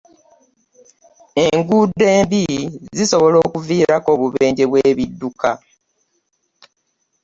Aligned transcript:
Enguudo 1.45 2.01
embi 2.17 2.43
zisobola 2.97 3.37
okuviirako 3.45 4.07
obubenje 4.15 4.63
bw'ebidduka. 4.67 5.49